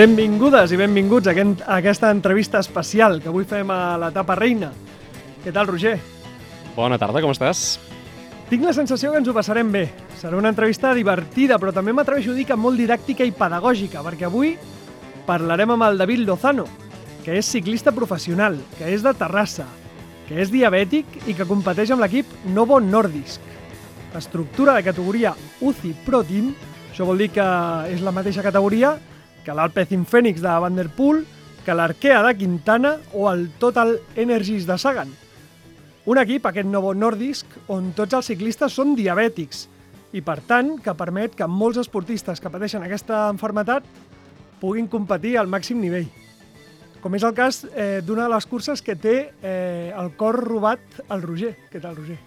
[0.00, 1.32] Benvingudes i benvinguts a
[1.76, 4.70] aquesta entrevista especial que avui fem a l'etapa reina.
[5.44, 5.98] Què tal, Roger?
[6.72, 7.74] Bona tarda, com estàs?
[8.48, 9.82] Tinc la sensació que ens ho passarem bé.
[10.16, 14.24] Serà una entrevista divertida, però també m'atreveixo a dir que molt didàctica i pedagògica, perquè
[14.30, 14.54] avui
[15.26, 16.64] parlarem amb el David Lozano,
[17.26, 19.68] que és ciclista professional, que és de Terrassa,
[20.30, 23.44] que és diabètic i que competeix amb l'equip Novo Nordisk.
[24.16, 26.54] Estructura de categoria UCI Pro Team,
[26.88, 27.52] això vol dir que
[27.92, 28.96] és la mateixa categoria
[29.44, 31.24] que l'Alpecin Phoenix de Vanderpool,
[31.64, 35.10] que l'Arkea de Quintana o el Total Energies de Sagan.
[36.10, 39.66] Un equip, aquest Novo Nordisk, on tots els ciclistes són diabètics
[40.16, 43.86] i, per tant, que permet que molts esportistes que pateixen aquesta enfermetat
[44.60, 46.08] puguin competir al màxim nivell.
[47.00, 51.00] Com és el cas eh, d'una de les curses que té eh, el cor robat
[51.08, 51.54] al Roger.
[51.72, 52.18] Què tal, Roger?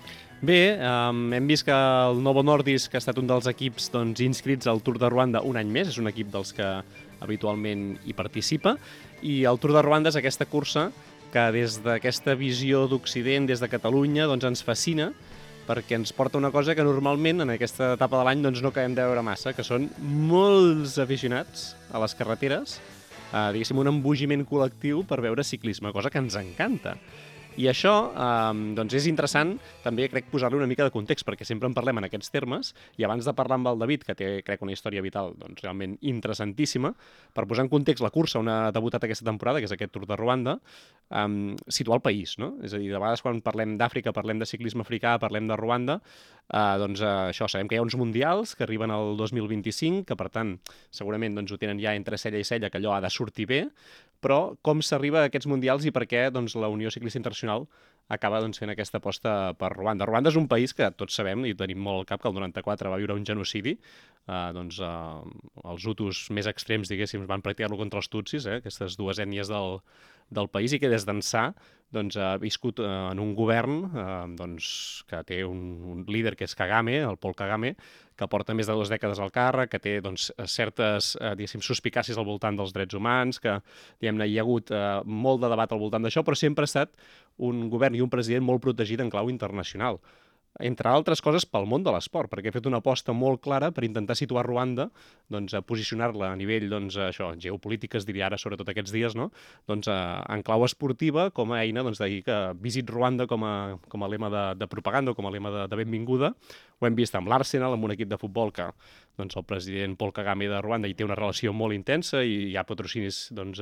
[0.43, 4.67] Bé, um, hem vist que el Novo Nordisk ha estat un dels equips doncs, inscrits
[4.67, 6.67] al Tour de Ruanda un any més, és un equip dels que
[7.23, 8.77] habitualment hi participa,
[9.23, 10.89] i el Tour de Ruanda és aquesta cursa
[11.33, 15.09] que des d'aquesta visió d'Occident, des de Catalunya, doncs ens fascina,
[15.67, 18.95] perquè ens porta una cosa que normalment en aquesta etapa de l'any doncs, no acabem
[18.95, 22.77] de veure massa, que són molts aficionats a les carreteres,
[23.31, 26.97] eh, diguéssim, un embogiment col·lectiu per veure ciclisme, cosa que ens encanta.
[27.53, 31.69] I això eh, doncs és interessant també, crec, posar-li una mica de context, perquè sempre
[31.69, 34.63] en parlem en aquests termes, i abans de parlar amb el David, que té, crec,
[34.65, 36.93] una història vital doncs, realment interessantíssima,
[37.33, 40.07] per posar en context la cursa on ha debutat aquesta temporada, que és aquest Tour
[40.09, 40.57] de Ruanda,
[41.13, 41.27] eh,
[41.67, 42.55] situar el país, no?
[42.65, 45.99] És a dir, de vegades quan parlem d'Àfrica, parlem de ciclisme africà, parlem de Ruanda,
[46.49, 50.17] eh, doncs eh, això, sabem que hi ha uns mundials que arriben al 2025, que
[50.17, 50.57] per tant,
[50.89, 53.61] segurament doncs, ho tenen ja entre cella i cella, que allò ha de sortir bé,
[54.23, 57.67] però com s'arriba a aquests mundials i per què doncs, la Unió Ciclista Internacional
[58.11, 60.05] acaba doncs, fent aquesta aposta per Ruanda.
[60.05, 62.91] Ruanda és un país que tots sabem i tenim molt al cap que el 94
[62.91, 63.77] va viure un genocidi.
[64.27, 68.97] Eh, doncs, eh, els hutus més extrems, diguéssim, van practicar-lo contra els tutsis, eh, aquestes
[68.99, 69.79] dues ètnies del,
[70.31, 71.51] del país, i que des d'ençà
[71.93, 75.59] doncs, ha viscut eh, en un govern eh, doncs, que té un,
[75.93, 77.75] un líder que és Kagame, el Paul Kagame,
[78.17, 82.27] que porta més de dues dècades al càrrec, que té doncs, certes eh, suspicàcies al
[82.27, 83.59] voltant dels drets humans, que
[84.01, 86.93] hi ha hagut eh, molt de debat al voltant d'això, però sempre ha estat
[87.37, 89.99] un govern i un president molt protegit en clau internacional
[90.61, 93.85] entre altres coses pel món de l'esport, perquè he fet una aposta molt clara per
[93.87, 94.89] intentar situar Ruanda,
[95.33, 99.31] doncs, a posicionar-la a nivell doncs, això, geopolític, es diria ara, sobretot aquests dies, no?
[99.69, 99.97] doncs, a,
[100.29, 103.55] en clau esportiva, com a eina doncs, dir que visit Ruanda com a,
[103.89, 106.33] com a lema de, de propaganda, com a lema de, de benvinguda.
[106.81, 108.69] Ho hem vist amb l'Arsenal, amb un equip de futbol que
[109.17, 112.57] doncs, el president Paul Kagame de Ruanda hi té una relació molt intensa i hi
[112.57, 113.61] ha patrocinis doncs,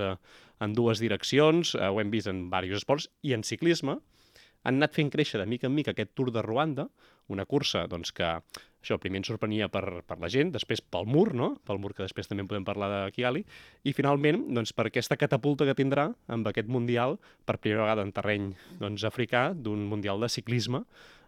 [0.62, 4.02] en dues direccions, ho hem vist en diversos esports, i en ciclisme,
[4.64, 6.88] han anat fent créixer de mica en mica aquest Tour de Ruanda,
[7.32, 8.28] una cursa doncs, que
[8.82, 11.54] això primer ens sorprenia per, per la gent, després pel mur, no?
[11.68, 13.44] pel mur que després també en podem parlar de Kigali,
[13.86, 18.14] i finalment doncs, per aquesta catapulta que tindrà amb aquest Mundial, per primera vegada en
[18.16, 18.52] terreny
[18.82, 20.86] doncs, africà, d'un Mundial de ciclisme,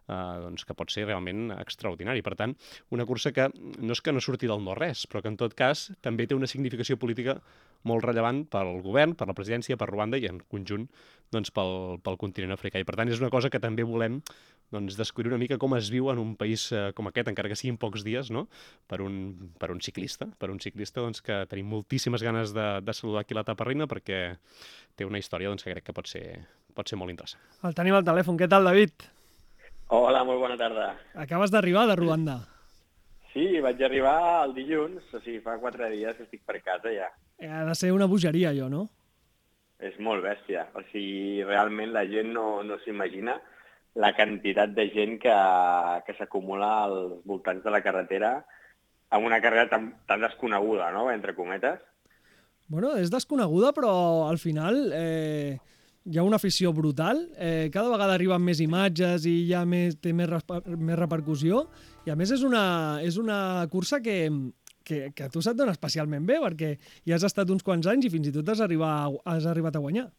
[0.07, 2.23] eh, doncs, que pot ser realment extraordinari.
[2.25, 2.55] Per tant,
[2.95, 5.89] una cursa que no és que no surti del no-res, però que en tot cas
[6.01, 7.39] també té una significació política
[7.83, 10.87] molt rellevant pel govern, per la presidència, per Ruanda i en conjunt
[11.33, 12.79] doncs, pel, pel continent africà.
[12.79, 14.21] I per tant és una cosa que també volem
[14.73, 17.57] doncs, descobrir una mica com es viu en un país eh, com aquest, encara que
[17.59, 18.47] siguin pocs dies, no?
[18.89, 22.97] per, un, per un ciclista, per un ciclista doncs, que tenim moltíssimes ganes de, de
[22.97, 24.23] saludar aquí la Taparrina perquè
[24.97, 26.25] té una història doncs, que crec que pot ser,
[26.73, 27.43] pot ser molt interessant.
[27.67, 28.39] El tenim al telèfon.
[28.39, 29.12] Què tal, David?
[29.87, 30.93] Hola, molt bona tarda.
[31.19, 32.37] Acabes d'arribar de Ruanda.
[33.33, 37.09] Sí, vaig arribar el dilluns, o sigui, fa quatre dies que estic per casa ja.
[37.43, 38.83] Ha de ser una bogeria, allò, no?
[39.83, 40.67] És molt bèstia.
[40.77, 43.39] O sigui, realment la gent no, no s'imagina
[43.99, 45.33] la quantitat de gent que,
[46.05, 48.37] que s'acumula als voltants de la carretera
[49.13, 51.81] amb una carrera tan, tan desconeguda, no?, entre cometes.
[52.69, 53.93] Bueno, és desconeguda, però
[54.29, 54.89] al final...
[54.95, 55.72] Eh
[56.05, 60.11] hi ha una afició brutal, eh, cada vegada arriben més imatges i ja més, té
[60.13, 60.29] més,
[60.75, 61.63] més repercussió,
[62.05, 62.63] i a més és una,
[63.03, 63.37] és una
[63.71, 64.17] cursa que,
[64.83, 66.73] que, que a tu se't dona especialment bé, perquè
[67.05, 69.83] hi has estat uns quants anys i fins i tot has, arribat, has arribat a
[69.83, 70.09] guanyar.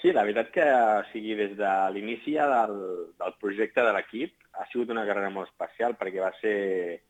[0.00, 2.76] Sí, la veritat que o sigui, des de l'inici del,
[3.20, 7.02] del projecte de l'equip ha sigut una carrera molt especial perquè va ser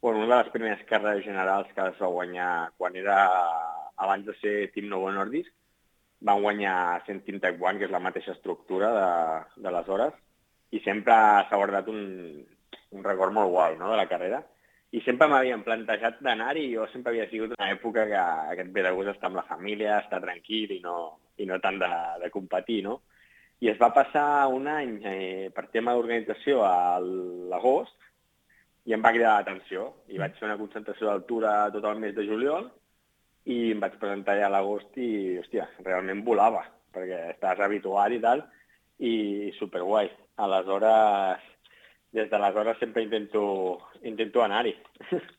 [0.00, 3.18] bueno, una de les primeres carreres generals que es va guanyar quan era
[4.00, 5.52] abans de ser Team Novo Nordisk
[6.20, 9.10] van guanyar Sentim Taekwondo, que és la mateixa estructura de,
[9.64, 10.14] de les hores,
[10.74, 11.14] i sempre
[11.48, 12.00] s'ha guardat un,
[12.96, 14.42] un record molt guai no, de la carrera.
[14.90, 18.24] I sempre m'havien plantejat d'anar-hi jo sempre havia sigut una època que,
[18.56, 20.96] que et ve de gust estar amb la família, estar tranquil i no,
[21.36, 21.90] i no tant de,
[22.22, 23.02] de competir, no?
[23.60, 27.96] I es va passar un any eh, per tema d'organització a l'agost
[28.88, 32.24] i em va cridar l'atenció i vaig fer una concentració d'altura tot el mes de
[32.24, 32.70] juliol
[33.48, 35.10] i em vaig presentar allà a l'agost i,
[35.40, 36.64] hòstia, realment volava,
[36.94, 38.44] perquè estàs habituat i tal,
[38.98, 39.14] i
[39.58, 40.10] superguai.
[40.44, 41.46] Aleshores,
[42.14, 43.42] des d'aleshores sempre intento,
[44.12, 44.76] intento anar-hi.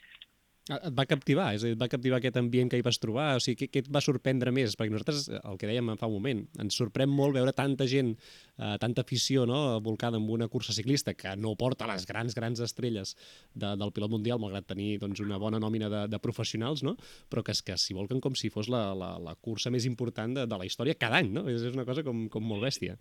[0.69, 3.31] Et va captivar, és a dir, et va captivar aquest ambient que hi vas trobar,
[3.39, 4.75] o sigui, què, què et va sorprendre més?
[4.77, 8.11] Perquè nosaltres, el que dèiem fa un moment, ens sorprèn molt veure tanta gent,
[8.59, 9.79] eh, tanta afició no?
[9.81, 13.15] volcada en una cursa ciclista que no porta les grans, grans estrelles
[13.55, 16.93] de, del pilot mundial, malgrat tenir doncs, una bona nòmina de, de professionals, no?
[17.33, 20.45] però que, que s'hi volquen com si fos la, la, la cursa més important de,
[20.45, 21.47] de la història cada any, no?
[21.49, 22.99] És, és una cosa com, com molt bèstia.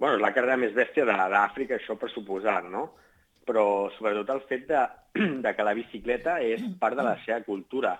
[0.00, 2.88] Bueno, és la carrera més bèstia d'Àfrica, això per suposar, no?
[3.46, 4.82] Però sobretot el fet de,
[5.44, 7.96] de que la bicicleta és part de la seva cultura.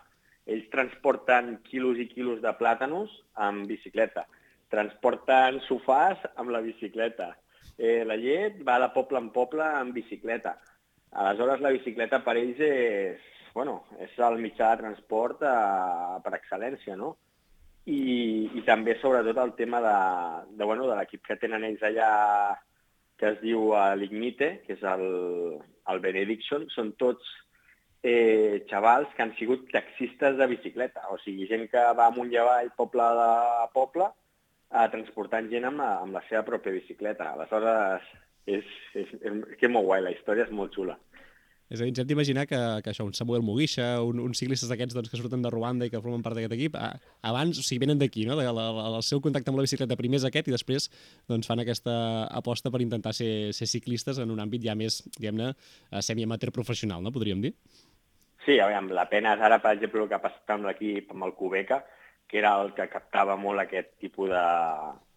[0.46, 3.14] Ells transporten quilos i quilos de plàtanos
[3.48, 4.26] amb bicicleta,
[4.70, 7.32] transporten sofàs amb la bicicleta,
[7.78, 10.56] eh, la llet va de poble en poble amb bicicleta.
[11.16, 13.22] Aleshores, la bicicleta per ells és,
[13.54, 17.14] bueno, és el mitjà de transport eh, per excel·lència, no?
[17.86, 19.98] I, i també, sobretot, el tema de,
[20.58, 22.10] de, bueno, de l'equip que tenen ells allà
[23.20, 25.06] que es diu l'Ignite, que és el,
[25.92, 27.30] el Benediction, són tots
[28.02, 32.38] eh, xavals que han sigut taxistes de bicicleta, o sigui, gent que va amunt i
[32.42, 34.10] avall, poble a poble,
[34.70, 37.32] eh, transportant gent amb, amb la seva pròpia bicicleta.
[37.32, 38.06] Aleshores,
[38.46, 38.64] és,
[38.94, 40.98] és, és, és que molt guai, la història és molt xula.
[41.66, 44.70] És a dir, ens hem d'imaginar que, que això, un Samuel Mugisha, un, uns ciclistes
[44.70, 46.92] d'aquests doncs, que surten de Ruanda i que formen part d'aquest equip, a,
[47.26, 48.36] abans, o sigui, venen d'aquí, no?
[48.38, 50.86] De, la, la, el seu contacte amb la bicicleta primer és aquest i després
[51.26, 51.96] doncs, fan aquesta
[52.38, 55.50] aposta per intentar ser, ser ciclistes en un àmbit ja més, diguem-ne,
[55.90, 57.14] eh, semi-amateur professional, no?
[57.14, 57.56] Podríem dir?
[58.46, 61.26] Sí, aviam, la pena és ara, per exemple, el que ha passat amb l'equip, amb
[61.26, 61.82] el Cubeca,
[62.30, 64.46] que era el que captava molt aquest tipus de,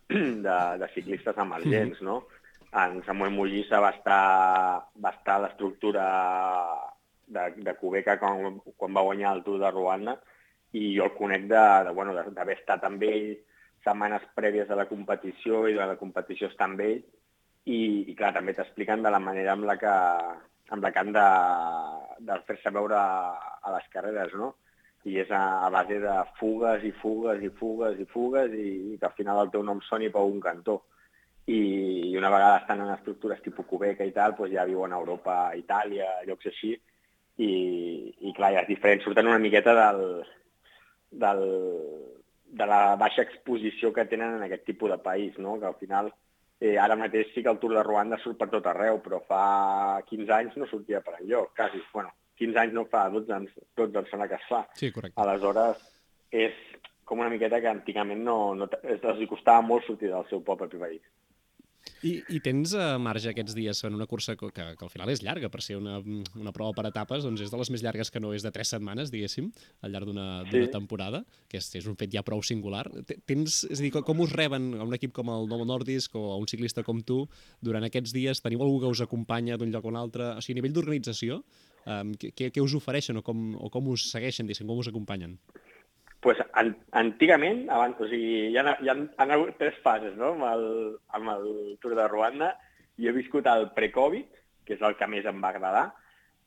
[0.47, 2.09] de, de ciclistes emergents, mm.
[2.09, 2.23] no?
[2.71, 6.05] En Samuel Mullissa va estar, va estar a l'estructura
[7.25, 10.17] de, de Cubeca quan, quan va guanyar el Tour de Ruanda.
[10.77, 12.13] I jo el conec d'haver de, bueno,
[12.53, 13.31] estat amb ell
[13.83, 17.01] setmanes prèvies a la competició i de la competició està amb ell.
[17.65, 17.79] I,
[18.11, 19.95] i clar, també t'expliquen de la manera amb la que,
[20.69, 21.27] amb la que han de,
[22.29, 24.53] de fer-se veure a les carreres, no?
[25.09, 28.97] I és a, a base de fugues i fugues i fugues i fugues i, i
[28.99, 30.81] que al final el teu nom soni per un cantó.
[30.81, 30.98] i,
[31.49, 35.37] i una vegada estan en estructures tipus Cubeca i tal, doncs ja viuen a Europa,
[35.47, 36.75] a Itàlia, llocs així,
[37.41, 37.51] i,
[38.29, 40.03] i clar, ja és diferent, surten una miqueta del,
[41.23, 41.43] del,
[42.61, 45.57] de la baixa exposició que tenen en aquest tipus de país, no?
[45.59, 46.11] que al final
[46.59, 49.43] eh, ara mateix sí que el Tour de Ruanda surt per tot arreu, però fa
[50.09, 51.81] 15 anys no sortia per enlloc, quasi.
[51.93, 54.65] Bueno, 15 anys no fa, 12 anys, 12 anys sembla que es fa.
[54.77, 55.17] Sí, correcte.
[55.23, 55.81] Aleshores,
[56.29, 56.57] és
[57.09, 61.01] com una miqueta que antigament no, no, els costava molt sortir del seu poble país.
[62.05, 65.21] I, I tens uh, marge aquests dies en una cursa que, que, al final és
[65.25, 65.97] llarga per ser una,
[66.39, 68.71] una prova per etapes, doncs és de les més llargues que no és de tres
[68.71, 69.49] setmanes, diguéssim,
[69.83, 70.63] al llarg d'una sí.
[70.71, 72.85] temporada, que és, és un fet ja prou singular.
[73.27, 76.29] Tens, és a dir, com us reben a un equip com el Novo Nordisk o
[76.33, 77.25] a un ciclista com tu
[77.65, 78.43] durant aquests dies?
[78.45, 80.31] Teniu algú que us acompanya d'un lloc a un altre?
[80.37, 81.41] O sigui, a nivell d'organització,
[81.85, 85.35] um, què, què us ofereixen o com, o com us segueixen, diguéssim, com us acompanyen?
[86.21, 90.33] Pues, an antigament, abans, o sigui, hi ha, hi ha, han hagut tres fases no?
[90.35, 90.65] amb, el,
[91.15, 91.47] amb el
[91.81, 92.55] Tour de Ruanda.
[92.99, 95.85] i he viscut el pre-Covid, que és el que més em va agradar,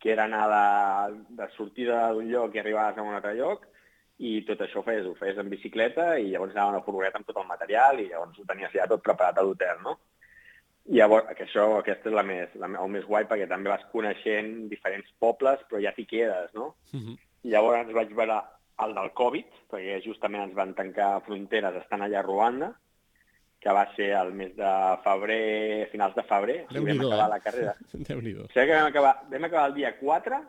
[0.03, 3.65] que era anar de, de sortida d'un lloc i arribaves a un altre lloc,
[4.21, 7.27] i tot això ho feies, ho feies en bicicleta i llavors anava una furgoneta amb
[7.31, 9.97] tot el material i llavors ho tenies ja tot preparat a l'hotel, no?
[10.93, 13.89] I llavors, que això, aquesta és la més, la, el més guai perquè també vas
[13.95, 16.75] coneixent diferents pobles, però ja t'hi quedes, no?
[16.93, 17.17] Uh -huh.
[17.43, 18.43] I llavors vaig veure
[18.83, 22.73] el del Covid, perquè justament ens van tancar fronteres estan allà a Ruanda,
[23.63, 24.73] que va ser el mes de
[25.05, 27.31] febrer, finals de febrer, o sigui, vam acabar eh?
[27.31, 27.75] la carrera.
[28.09, 28.49] Déu-n'hi-do.
[28.49, 30.41] O sigui que vam acabar, vam acabar el dia 4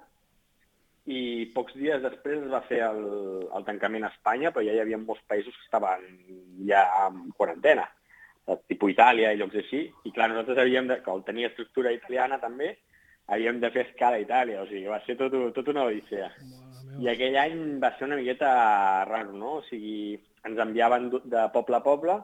[1.14, 1.20] i
[1.54, 3.04] pocs dies després es va fer el,
[3.54, 6.08] el tancament a Espanya, però ja hi havia molts països que estaven
[6.70, 7.86] ja en quarantena,
[8.72, 12.74] tipus Itàlia i llocs així, i clar, nosaltres havíem de, que tenia estructura italiana també,
[13.28, 16.32] havíem de fer escala a Itàlia, o sigui, va ser tot, tot una odissea.
[17.02, 18.50] I aquell any va ser una miqueta
[19.10, 19.58] raro, no?
[19.60, 20.14] O sigui,
[20.46, 22.20] ens enviaven de poble a poble,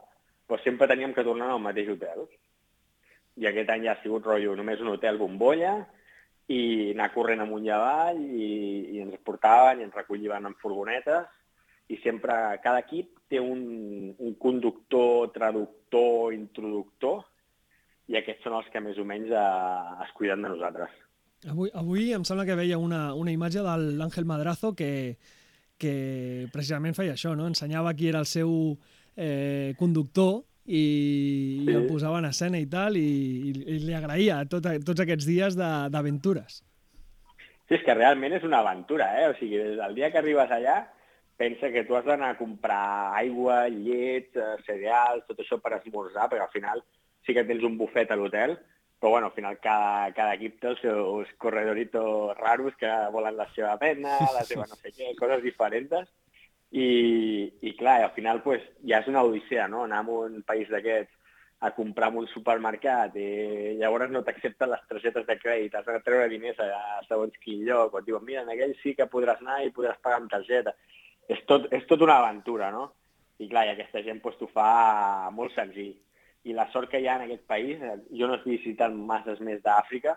[0.46, 2.28] però sempre teníem que tornar al mateix hotel.
[3.40, 5.74] I aquest any ja ha sigut rotllo només un hotel bombolla
[6.50, 6.60] i
[6.92, 8.48] anar corrent amunt i avall i,
[8.96, 11.28] i ens portaven i ens recollien en furgonetes
[11.90, 12.34] i sempre
[12.64, 13.62] cada equip té un,
[14.18, 17.22] un conductor, traductor, introductor
[18.10, 20.98] i aquests són els que més o menys eh, es cuiden de nosaltres.
[21.48, 25.16] Avui, avui em sembla que veia una, una imatge de l'Àngel Madrazo que,
[25.80, 25.94] que
[26.52, 27.48] precisament feia això, no?
[27.48, 28.50] ensenyava qui era el seu
[29.16, 30.84] eh, conductor i,
[31.64, 31.70] sí.
[31.70, 33.08] i el posava en escena i tal, i,
[33.50, 36.60] i, i li agraïa tot, tots aquests dies d'aventures.
[36.60, 39.28] Sí, és que realment és una aventura, eh?
[39.30, 40.80] O sigui, des del dia que arribes allà,
[41.40, 46.28] pensa que tu has d'anar a comprar aigua, llet, eh, cereals, tot això per esmorzar,
[46.28, 46.84] perquè al final
[47.24, 48.58] sí que tens un bufet a l'hotel,
[49.00, 53.46] però bueno, al final cada, cada equip té els seus corredoritos raros que volen la
[53.54, 56.10] seva pena, la seva no sé què, coses diferents.
[56.70, 56.88] I,
[57.66, 59.86] i clar, al final pues, ja és una odissea, no?
[59.86, 61.16] Anar a un país d'aquests
[61.60, 63.24] a comprar en un supermercat i
[63.80, 67.96] llavors no t'accepten les targetes de crèdit, has de treure diners a, segons quin lloc,
[67.96, 70.76] o et diuen, mira, en aquell sí que podràs anar i podràs pagar amb targeta.
[71.28, 72.86] És tot, és tot una aventura, no?
[73.40, 75.92] I clar, i aquesta gent pues, t'ho fa molt senzill.
[76.48, 79.42] I la sort que hi ha en aquest país, eh, jo no he visitat masses
[79.44, 80.16] més d'Àfrica,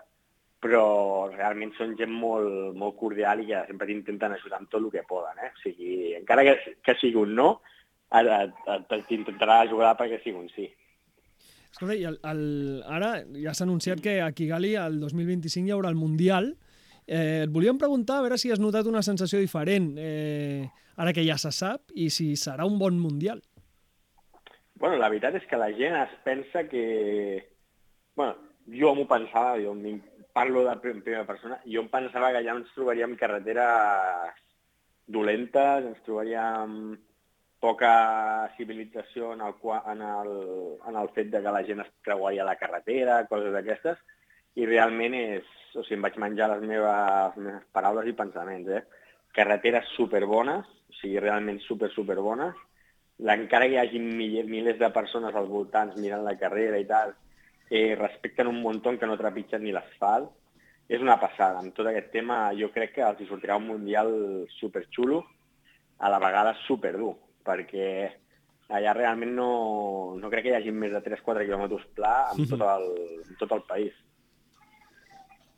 [0.64, 0.84] però
[1.28, 5.04] realment són gent molt, molt cordial i que sempre t'intenten ajudar amb tot el que
[5.08, 5.42] poden.
[5.44, 5.50] Eh?
[5.52, 7.48] O sigui, encara que, que sigui un no,
[9.10, 10.70] t'intentarà ajudar perquè sigui un sí.
[11.74, 12.44] Escolta, i el, el,
[12.86, 16.52] ara ja s'ha anunciat que a Kigali el 2025 hi haurà el Mundial.
[17.04, 21.24] Eh, et volíem preguntar a veure si has notat una sensació diferent eh, ara que
[21.26, 23.42] ja se sap i si serà un bon Mundial.
[24.84, 26.80] Bueno, la veritat és que la gent es pensa que...
[28.20, 28.34] Bueno,
[28.68, 29.72] jo m'ho pensava, jo
[30.36, 34.42] parlo de primera persona, jo em pensava que ja ens trobaríem carreteres
[35.16, 36.74] dolentes, ens trobaríem
[37.64, 37.94] poca
[38.58, 39.56] civilització en el,
[39.94, 40.36] en el,
[40.92, 44.04] en el fet de que la gent es creuaria la carretera, coses d'aquestes,
[44.60, 45.48] i realment és...
[45.72, 48.84] O sigui, em vaig menjar les meves, les meves paraules i pensaments, eh?
[49.32, 52.52] Carreteres superbones, o sigui, realment super, superbones,
[53.18, 57.14] encara que hi hagi milers de persones als voltants mirant la carrera i tal,
[57.70, 60.30] eh, respecten un munt que no trepitgen ni l'asfalt,
[60.88, 61.58] és una passada.
[61.58, 64.10] Amb tot aquest tema jo crec que els hi sortirà un mundial
[64.58, 65.24] superxulo,
[65.98, 67.88] a la vegada superdur perquè
[68.74, 69.50] allà realment no,
[70.18, 72.88] no crec que hi hagi més de 3-4 quilòmetres pla en tot el,
[73.28, 73.94] en tot el país.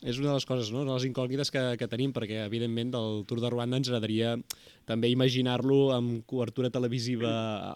[0.04, 0.82] És una de les coses, no?
[0.84, 4.34] de les incògnites que, que tenim, perquè, evidentment, del Tour de Ruanda ens agradaria
[4.86, 7.30] també imaginar-lo amb cobertura televisiva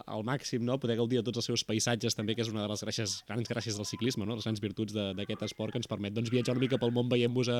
[0.05, 0.77] al màxim, no?
[0.77, 3.49] poder gaudir de tots els seus paisatges, també, que és una de les gràcies, grans
[3.49, 4.37] gràcies del ciclisme, no?
[4.37, 7.49] les grans virtuts d'aquest esport que ens permet doncs, viatjar una mica pel món veient-vos
[7.49, 7.59] a,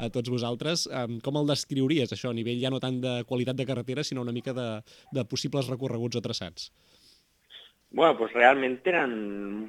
[0.00, 0.88] a tots vosaltres.
[0.88, 4.24] Um, com el descriuries, això, a nivell ja no tant de qualitat de carretera, sinó
[4.24, 4.70] una mica de,
[5.12, 6.72] de possibles recorreguts o traçats?
[7.92, 9.12] Bueno, doncs realment tenen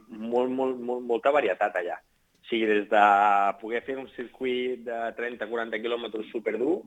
[0.10, 2.00] molt, molt, molt, molta varietat allà
[2.50, 3.06] sigui, des de
[3.62, 6.79] poder fer un circuit de 30-40 quilòmetres superdur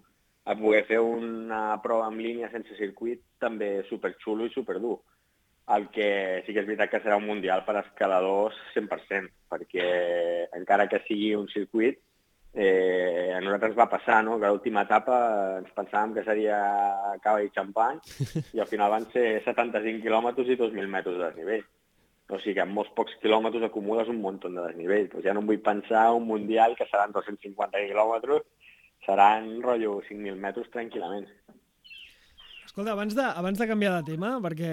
[0.44, 4.98] a poder fer una prova en línia sense circuit també superxulo i superdur.
[5.72, 9.84] El que sí que és veritat que serà un mundial per escaladors 100%, perquè
[10.58, 12.00] encara que sigui un circuit,
[12.54, 14.38] eh, a nosaltres va passar no?
[14.40, 15.18] que l'última etapa
[15.60, 16.58] ens pensàvem que seria
[17.22, 18.02] cava i xampany
[18.56, 21.64] i al final van ser 75 quilòmetres i 2.000 metres de desnivell.
[22.32, 25.10] O sigui que en molts pocs quilòmetres acumules un munt de desnivell.
[25.12, 28.46] Pues ja no em vull pensar un mundial que seran 250 quilòmetres,
[29.04, 31.28] seran rotllo 5.000 metres tranquil·lament.
[32.72, 34.70] Escolta, abans de, abans de canviar de tema, perquè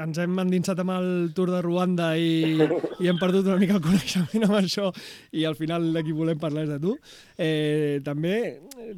[0.00, 2.56] ens hem endinsat amb el Tour de Ruanda i,
[3.04, 4.88] i hem perdut una mica el coneixement amb això
[5.36, 6.94] i al final de qui volem parlar és de tu,
[7.36, 8.38] eh, també,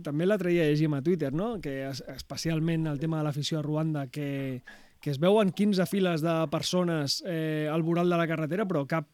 [0.07, 1.57] també l'altre dia llegim a Twitter, no?
[1.59, 4.63] que especialment el tema de l'afició a Ruanda, que,
[5.01, 9.07] que es veuen 15 files de persones eh, al voral de la carretera, però cap,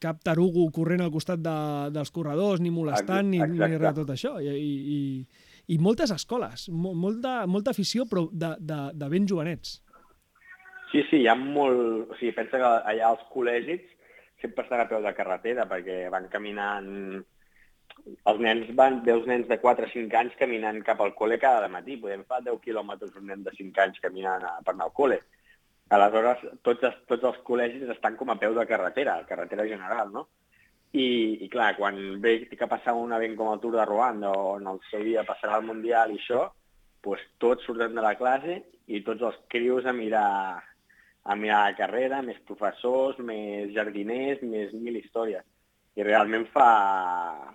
[0.00, 1.58] cap tarugo corrent al costat de,
[1.94, 4.38] dels corredors, ni molestant, ni, ni res de tot això.
[4.40, 5.00] I, i,
[5.68, 9.78] i moltes escoles, molta, molta afició, però de, de, de ben jovenets.
[10.92, 12.08] Sí, sí, hi ha molt...
[12.08, 13.84] O sigui, pensa que allà als col·legis
[14.40, 16.88] sempre estan a peu de carretera perquè van caminant
[18.06, 21.68] els nens van, veus nens de 4 o 5 anys caminant cap al col·le cada
[21.72, 21.96] matí.
[22.02, 25.20] Podem fa 10 quilòmetres un nen de 5 anys caminant a, per anar al col·le.
[25.96, 30.26] Aleshores, tots, els, tots els col·legis estan com a peu de carretera, carretera general, no?
[30.92, 31.08] I,
[31.44, 34.68] i clar, quan ve que passar un event com el Tour de Ruanda o en
[34.72, 36.46] el seu dia passarà el Mundial i això,
[37.04, 40.30] doncs tots surten de la classe i tots els crios a mirar,
[41.24, 45.44] a mirar la carrera, més professors, més jardiners, més mil històries
[45.98, 46.68] i realment fa,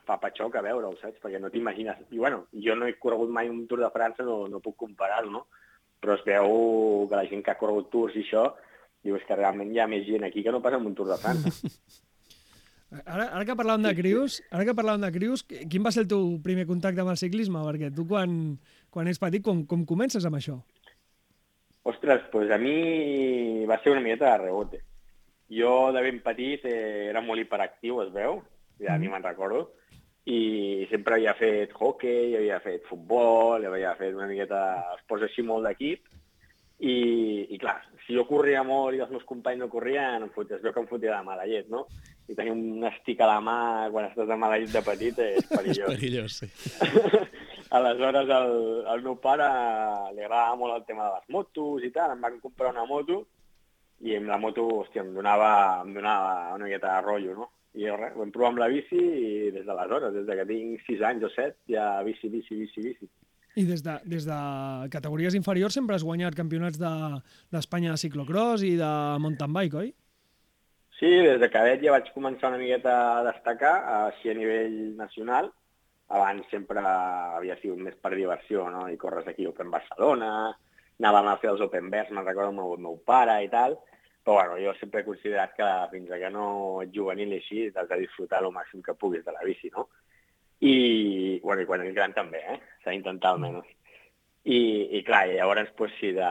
[0.03, 1.21] fa patxoc a veure-ho, saps?
[1.23, 2.01] Perquè no t'imagines.
[2.11, 5.31] I bueno, jo no he corregut mai un Tour de França, no, no puc comparar-ho,
[5.31, 5.45] no?
[6.03, 8.49] Però es veu que la gent que ha corregut tours i això,
[8.99, 11.13] diu, és que realment hi ha més gent aquí que no passa en un Tour
[11.13, 11.53] de França.
[12.93, 16.09] Ara, ara que parlàvem de crius, ara que parlàvem de crius, quin va ser el
[16.11, 17.63] teu primer contacte amb el ciclisme?
[17.65, 18.35] Perquè tu quan,
[18.93, 20.59] quan ets petit, com, com comences amb això?
[21.89, 24.83] Ostres, doncs a mi va ser una miqueta de rebote
[25.51, 28.41] jo de ben petit eh, era molt hiperactiu, es veu,
[28.79, 29.15] ja ni mm.
[29.15, 29.63] me'n recordo,
[30.23, 34.61] i sempre havia fet hockey, havia fet futbol, havia fet una miqueta
[34.95, 36.07] esports així molt d'equip,
[36.83, 36.95] i,
[37.53, 40.63] i clar, si jo corria molt i els meus companys no corrien, em fot, es
[40.63, 41.85] veu que em fotia de mala llet, no?
[42.27, 43.57] I tenir un estic a la mà
[43.91, 45.91] quan estàs de mala llet de petit és perillós.
[45.93, 46.49] és perillós, sí.
[47.77, 48.51] Aleshores, el,
[48.93, 49.47] el meu pare
[50.13, 53.23] li agradava molt el tema de les motos i tal, em van comprar una moto
[54.03, 55.49] i amb la moto, hòstia, em donava,
[55.85, 57.49] em donava una miqueta de rotllo, no?
[57.73, 61.03] I res, vam provar amb la bici i des d'aleshores, des de que tinc 6
[61.09, 63.09] anys o 7, ja bici, bici, bici, bici.
[63.55, 64.37] I des de, des de
[64.93, 68.91] categories inferiors sempre has guanyat campionats d'Espanya de, de ciclocross i de
[69.23, 69.91] mountain bike, oi?
[70.99, 73.75] Sí, des de cadet ja vaig començar una miqueta a destacar,
[74.09, 75.49] així a nivell nacional,
[76.13, 78.85] abans sempre havia sigut més per diversió, no?
[78.91, 80.29] I corres aquí Open Barcelona,
[81.01, 83.79] anàvem a fer els Open Verds, me'n recordo amb el meu pare i tal,
[84.23, 86.47] però bueno, jo sempre he considerat que fins que no
[86.83, 89.89] ets juvenil i així, has de disfrutar el màxim que puguis de la bici, no?
[90.63, 92.59] I, bueno, i quan ets gran també, eh?
[92.83, 93.67] S'ha d'intentar almenys.
[94.43, 94.59] I,
[94.99, 96.29] I clar, i llavors, pues, sí, de,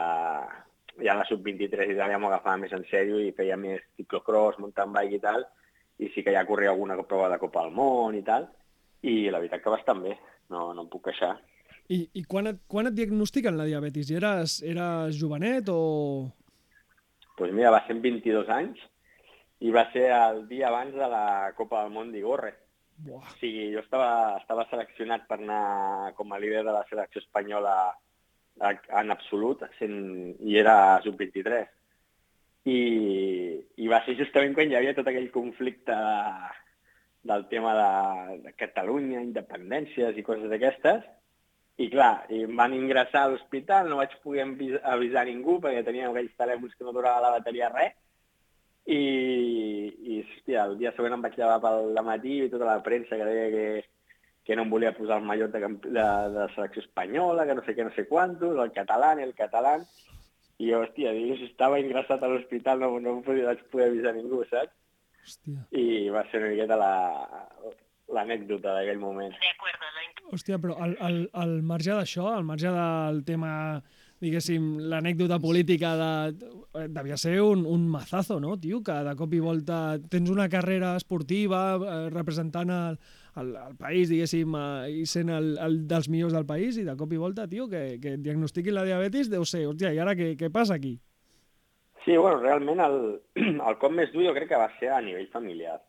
[1.00, 4.58] ja la sub-23 i tal ja m'ho agafava més en sèrio i feia més ciclocross,
[4.60, 5.46] mountain bike i tal,
[6.00, 8.48] i sí que ja corria alguna prova de Copa del Món i tal,
[9.02, 10.16] i la veritat que bastant bé,
[10.52, 11.34] no, no em puc queixar.
[11.92, 14.12] I, i quan, et, quan et diagnostiquen la diabetis?
[14.16, 16.30] Eres, eres jovenet o...?
[17.36, 18.82] Pues mira, va ser en 22 anys
[19.62, 22.52] i va ser el dia abans de la Copa del Món d'Igorre.
[23.10, 27.76] O sigui, jo estava, estava seleccionat per anar com a líder de la selecció espanyola
[28.60, 29.96] en absolut, sent,
[30.44, 31.70] i era sub-23.
[32.70, 32.78] I,
[33.82, 35.96] I va ser justament quan hi havia tot aquell conflicte
[37.26, 41.02] del tema de, de Catalunya, independències i coses d'aquestes.
[41.82, 44.44] I clar, i em van ingressar a l'hospital, no vaig poder
[44.92, 47.96] avisar ningú perquè tenia aquells telèfons que no durava la bateria res.
[48.82, 49.00] I,
[50.12, 53.26] i hòstia, el dia següent em vaig llevar pel matí i tota la premsa que
[53.26, 53.66] deia que,
[54.46, 57.76] que no em volia posar el mallot de, de, de selecció espanyola, que no sé
[57.76, 59.76] què, no sé quantos, el català, el català.
[60.58, 64.14] I jo, hòstia, dius, estava ingressat a l'hospital, no, no em podia, vaig poder avisar
[64.18, 64.74] ningú, saps?
[65.22, 65.66] Hòstia.
[65.78, 69.34] I va ser una miqueta l'anècdota la, d'aquell moment.
[70.30, 73.52] Hòstia, però al, al, al marge d'això, al marge del tema
[74.22, 76.50] diguéssim, l'anècdota política de,
[76.94, 78.80] devia ser un, un mazazo, no, tio?
[78.86, 82.98] Que de cop i volta tens una carrera esportiva eh, representant el,
[83.42, 86.96] el, el país, diguéssim, eh, i sent el, el dels millors del país, i de
[86.98, 90.32] cop i volta, tio, que, que diagnostiquin la diabetis, deu ser, hòstia, i ara què,
[90.38, 90.96] què passa aquí?
[92.04, 93.00] Sí, bueno, realment el,
[93.68, 95.80] el cop més dur jo crec que va ser a nivell familiar.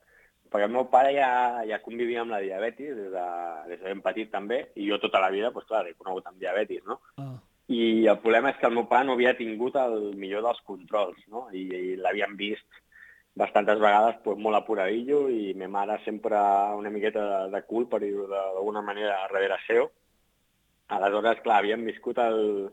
[0.54, 1.30] Perquè el meu pare ja,
[1.66, 3.24] ja convivia amb la diabetis des de,
[3.72, 6.38] des de ben petit també, i jo tota la vida, doncs clar, he conegut amb
[6.38, 7.00] diabetis, no?
[7.18, 7.32] Ah.
[7.74, 11.24] I el problema és que el meu pare no havia tingut el millor dels controls,
[11.34, 11.48] no?
[11.58, 12.68] I, i l'havien vist
[13.34, 16.38] bastantes vegades pues, molt apuradillo i ma mare sempre
[16.78, 19.90] una miqueta de, de cul, per dir-ho d'alguna manera, darrere seu.
[20.94, 22.70] Aleshores, clar, havíem viscut el,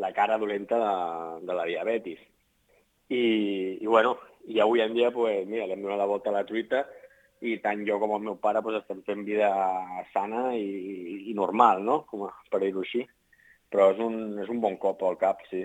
[0.00, 2.24] la cara dolenta de, de la diabetis.
[3.12, 3.22] I,
[3.82, 4.16] i bueno,
[4.48, 6.86] i avui en dia, pues, mira, l'hem donat la volta a la truita
[7.42, 9.50] i tant jo com el meu pare pues, estem fent vida
[10.12, 12.02] sana i, i normal, no?
[12.10, 13.02] Com a, per dir-ho així.
[13.72, 15.64] Però és un, és un bon cop al cap, sí.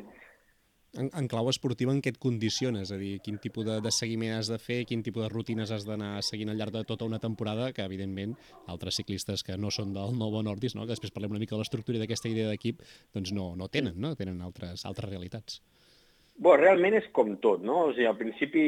[0.97, 2.81] En, en clau esportiva, en què et condiciona?
[2.85, 5.73] És a dir, quin tipus de, de seguiment has de fer, quin tipus de rutines
[5.75, 8.37] has d'anar seguint al llarg de tota una temporada, que evidentment
[8.71, 10.87] altres ciclistes que no són del Novo Nordis, no?
[10.87, 12.81] que després parlem una mica de l'estructura d'aquesta idea d'equip,
[13.13, 14.15] doncs no, no tenen, no?
[14.15, 15.59] tenen altres, altres realitats.
[16.37, 17.87] Bo, realment és com tot, no?
[17.87, 18.63] O sigui, al principi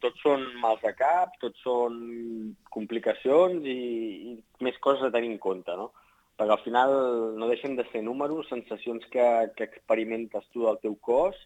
[0.00, 1.98] tots són mals de cap, tots són
[2.72, 3.80] complicacions i,
[4.30, 5.90] i més coses a tenir en compte, no?
[6.40, 6.94] Perquè al final
[7.36, 9.26] no deixen de ser números, sensacions que,
[9.58, 11.36] que experimentes tu del teu cos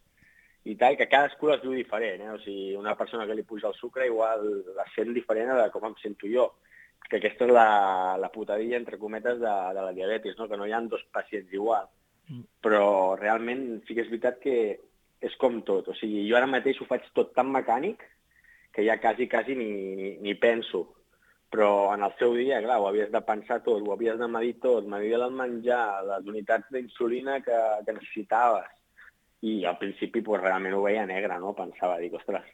[0.63, 2.31] i tal, que cadascú les viu diferent, eh?
[2.37, 4.47] O sigui, una persona que li puja el sucre igual
[4.79, 6.53] la sent diferent de com em sento jo.
[7.11, 7.69] Que aquesta és la,
[8.23, 10.47] la putadilla, entre cometes, de, de la diabetis, no?
[10.49, 11.91] Que no hi ha dos pacients igual.
[12.31, 12.47] Mm.
[12.63, 12.85] Però
[13.19, 14.57] realment sí que és veritat que
[15.25, 15.89] és com tot.
[15.89, 18.03] O sigui, jo ara mateix ho faig tot tan mecànic
[18.75, 20.85] que ja quasi, quasi ni, ni, ni penso.
[21.55, 24.57] Però en el seu dia, clar, ho havies de pensar tot, ho havies de medir
[24.63, 28.73] tot, medir el menjar, les unitats d'insulina que, que necessitaves.
[29.47, 31.53] I al principi pues, realment ho veia negre, no?
[31.55, 32.49] Pensava, dic, ostres,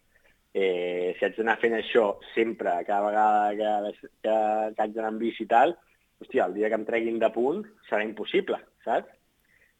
[0.53, 2.05] eh, si haig d'anar fent això
[2.35, 3.95] sempre, cada vegada que,
[4.27, 4.37] que,
[4.75, 5.73] que haig d'anar amb bici i tal,
[6.21, 9.17] hòstia, el dia que em treguin de punt serà impossible, saps?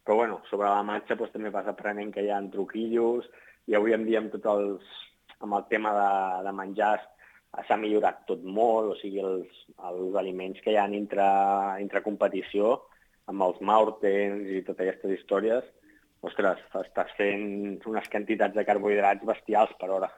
[0.05, 3.29] Però bueno, sobre la marxa doncs, també vas aprenent que hi ha truquillos
[3.69, 4.93] i avui en dia amb tots els,
[5.41, 6.13] amb el tema de,
[6.47, 7.07] de menjars
[7.67, 9.61] s'ha millorat tot molt, o sigui, els,
[9.91, 11.27] els aliments que hi ha entre,
[11.83, 12.77] entre competició,
[13.31, 15.67] amb els Maurtens i totes aquestes històries,
[16.27, 17.45] ostres, estàs fent
[17.91, 20.11] unes quantitats de carbohidrats bestials per hora,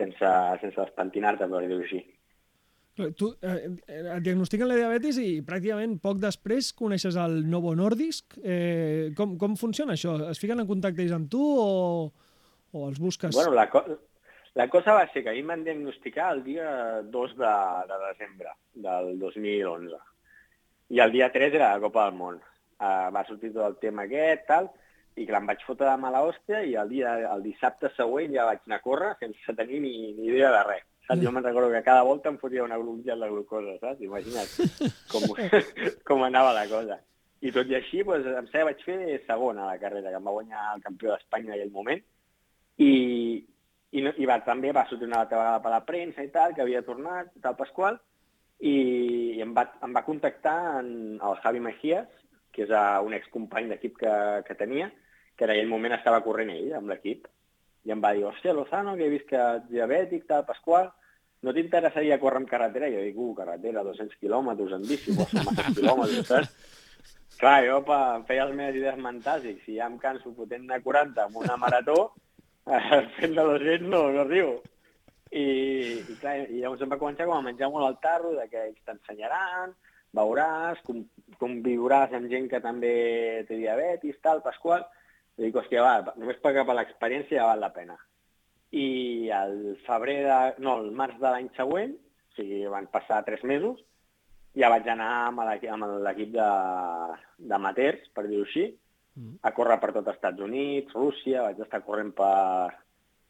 [0.00, 2.02] sense, sense despentinar-te, per dir-ho així.
[2.94, 3.54] Tu eh,
[3.90, 8.38] et diagnostiquen la diabetis i pràcticament poc després coneixes el Novo Nordisk.
[8.38, 10.14] Eh, com, com funciona això?
[10.30, 11.70] Es fiquen en contacte ells amb tu o,
[12.70, 13.34] o els busques?
[13.34, 13.82] Bueno, la, co
[14.54, 16.68] la cosa va ser que a mi m'han diagnosticar el dia
[17.02, 17.54] 2 de,
[17.90, 18.54] de desembre
[18.86, 19.98] del 2011
[20.94, 22.40] i el dia 3 era la Copa del Món.
[22.78, 24.68] uh, va sortir tot el tema aquest, tal,
[25.16, 28.46] i que em vaig fotre de mala hòstia i el, dia, el dissabte següent ja
[28.48, 30.86] vaig anar a córrer sense tenir ni, ni idea de res.
[31.06, 31.20] Saps?
[31.20, 34.00] Jo me'n recordo que cada volta em fotia una glúcia de glucosa, saps?
[34.00, 35.26] Imagina't com,
[36.08, 37.00] com anava la cosa.
[37.44, 40.30] I tot i així, doncs, em sembla vaig fer segona a la carrera, que em
[40.30, 42.00] va guanyar el campió d'Espanya en aquell moment.
[42.80, 42.92] I,
[43.92, 46.56] i, no, i va, també va sortir una altra vegada per la premsa i tal,
[46.56, 48.00] que havia tornat, tal Pasqual,
[48.64, 48.74] i,
[49.36, 50.90] i em, va, em va contactar en,
[51.20, 52.08] el Javi Mejías,
[52.54, 52.72] que és
[53.04, 54.14] un excompany d'equip que,
[54.46, 54.88] que tenia,
[55.36, 57.28] que en aquell moment estava corrent ell amb l'equip,
[57.84, 60.88] i em va dir, hòstia, Lozano, que he vist que ets diabètic, tal, Pasqual,
[61.44, 62.88] no t'interessaria córrer en carretera?
[62.88, 66.82] I jo dic, uh, carretera, 200 quilòmetres en bici, són massa quilòmetres, saps?
[67.34, 70.78] Clar, jo pa, feia les meves idees mentals i si ja em canso fotent de
[70.84, 71.98] 40 amb una marató,
[73.18, 74.54] fent de 200 no, no riu.
[75.34, 75.44] I,
[75.98, 78.68] i, clar, i llavors em va començar com a menjar molt el tarro, de que
[78.68, 79.74] ells t'ensenyaran,
[80.14, 81.02] veuràs, com,
[81.40, 82.94] conviuràs amb gent que també
[83.48, 84.86] té diabetis, tal, Pasqual,
[85.40, 87.96] dic, hòstia, va, només per per l'experiència ja val la pena.
[88.74, 90.38] I el febrer de...
[90.64, 93.82] no, el març de l'any següent, o sigui, van passar tres mesos,
[94.58, 95.42] ja vaig anar amb
[96.06, 98.68] l'equip d'amateurs, per dir-ho així,
[99.18, 99.36] mm.
[99.42, 102.70] a córrer per tot els Estats Units, Rússia, vaig estar corrent per,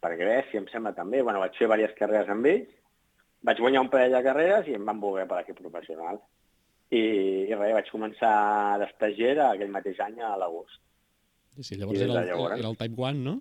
[0.05, 2.73] per Grècia, em sembla també, bueno, vaig fer diverses carreres amb ells,
[3.45, 6.21] vaig guanyar un parell de carreres i em van voler per l'equip professional.
[6.93, 7.01] I,
[7.49, 8.35] I res, vaig començar
[8.81, 10.81] d'estagier aquell mateix any a l'agost.
[11.61, 13.39] Sí, llavors era el, llavors, era el Type 1, no?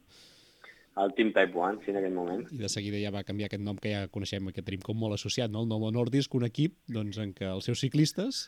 [1.01, 2.45] El Team Type 1, sí, en aquell moment.
[2.53, 5.17] I de seguida ja va canviar aquest nom que ja coneixem, que tenim com molt
[5.17, 5.63] associat, no?
[5.65, 8.45] el Novo Nordisk, un equip doncs, en què els seus ciclistes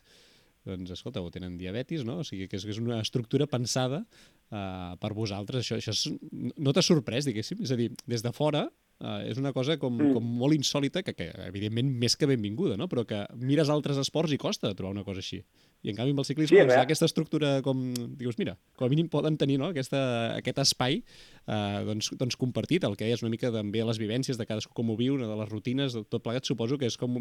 [0.65, 2.19] doncs, escolta, ho tenen diabetis, no?
[2.21, 5.61] O sigui, que és, que és una estructura pensada uh, per vosaltres.
[5.61, 7.61] Això, això és, no t'ha sorprès, diguéssim?
[7.65, 8.65] És a dir, des de fora,
[9.03, 10.15] uh, és una cosa com, mm.
[10.15, 12.87] com molt insòlita, que, que evidentment més que benvinguda, no?
[12.91, 15.41] però que mires altres esports i costa trobar una cosa així.
[15.85, 17.83] I en canvi amb el ciclisme sí, doncs, aquesta estructura com,
[18.17, 19.69] dius, mira, com a mínim poden tenir no?
[19.73, 20.01] aquesta,
[20.37, 24.47] aquest espai eh, doncs, doncs compartit, el que és una mica també les vivències de
[24.49, 27.19] cadascú com ho viu, de les rutines, de tot plegat, suposo que és com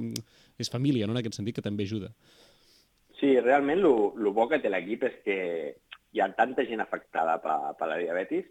[0.59, 1.17] és família, no?
[1.17, 2.15] en aquest sentit, que també ajuda.
[3.21, 5.39] Sí, realment el bo que té l'equip és que
[6.15, 8.47] hi ha tanta gent afectada per, per la diabetis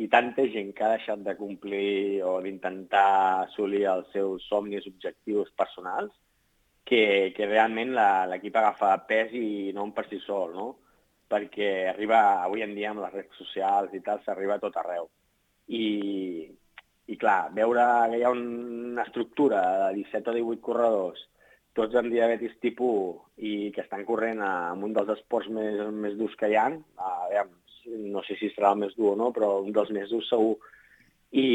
[0.00, 5.52] i tanta gent que ha deixat de complir o d'intentar assolir els seus somnis, objectius
[5.58, 6.12] personals,
[6.84, 7.92] que, que realment
[8.30, 10.68] l'equip agafa pes i no per si sol, no?
[11.32, 15.08] Perquè arriba, avui en dia amb les redes socials i tal, s'arriba tot arreu.
[15.72, 15.84] I,
[17.08, 21.22] i clar, veure que hi ha una estructura de 17 o 18 corredors,
[21.76, 26.36] tots amb diabetis tipus i que estan corrent en un dels esports més, més durs
[26.40, 26.66] que hi ha,
[27.00, 27.48] a, veure,
[27.86, 30.56] no sé si serà el més dur o no, però un dels més durs segur,
[31.32, 31.46] i,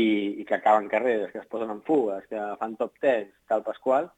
[0.42, 4.10] i que acaben carreres, que es posen en fugues, que fan top 10, tal Pasqual,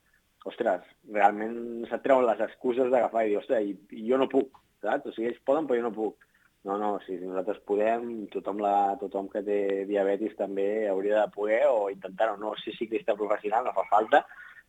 [0.48, 5.10] ostres, realment se't treuen les excuses d'agafar i dir, ostres, i, jo no puc, saps?
[5.10, 6.26] O sigui, ells poden, però jo no puc.
[6.68, 11.62] No, no, si nosaltres podem, tothom, la, tothom que té diabetis també hauria de poder
[11.70, 12.36] o intentar-ho.
[12.40, 14.26] No ser ciclista professional no fa falta,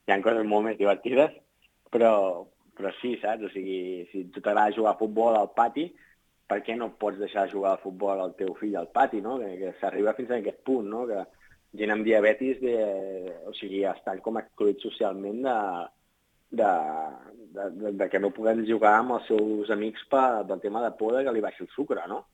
[0.06, 1.34] hi ha coses molt més divertides,
[1.90, 2.12] però,
[2.78, 3.46] però sí, saps?
[3.46, 3.80] O sigui,
[4.12, 5.88] si tu t'agrada jugar a futbol al pati,
[6.50, 9.38] per què no pots deixar de jugar al futbol al teu fill al pati, no?
[9.38, 11.04] Que, que s'arriba fins a aquest punt, no?
[11.10, 11.22] Que,
[11.78, 12.76] gent amb diabetis, de,
[13.46, 15.56] o sigui, estan com excluïts socialment de,
[16.60, 16.70] de,
[17.54, 20.90] de, de, de que no puguem jugar amb els seus amics per, pel tema de
[20.98, 22.24] por que li baixi el sucre, no?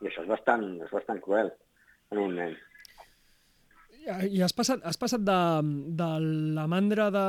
[0.00, 1.52] I això és bastant, és bastant cruel
[2.12, 2.58] en un nen.
[4.00, 5.38] I has passat, has passat de,
[5.98, 6.08] de
[6.56, 7.24] la mandra de